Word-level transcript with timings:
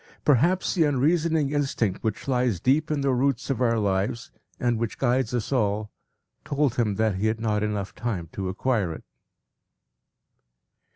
Perhaps 0.25 0.73
the 0.73 0.83
unreasoning 0.85 1.51
instinct 1.51 2.03
which 2.03 2.27
lies 2.27 2.59
deep 2.59 2.89
in 2.89 3.01
the 3.01 3.13
roots 3.13 3.51
of 3.51 3.61
our 3.61 3.77
lives, 3.77 4.31
and 4.59 4.79
which 4.79 4.97
guides 4.97 5.31
us 5.31 5.51
all, 5.51 5.91
told 6.43 6.73
him 6.73 6.95
that 6.95 7.17
he 7.17 7.27
had 7.27 7.39
not 7.39 7.59
time 7.59 7.69
enough 7.69 8.31
to 8.31 8.49
acquire 8.49 8.93
it. 8.93 9.03